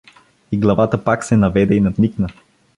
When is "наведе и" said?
1.37-1.81